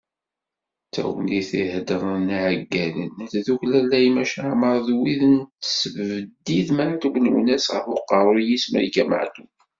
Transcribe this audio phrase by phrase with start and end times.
[0.85, 7.65] D tagnit i ḥedren yiɛeggalen, n tddukkla Laymac Aɛmaṛ d wid n tesbeddit Matub Lwennas,
[7.73, 9.51] ɣef uqerru-is Malika Matub.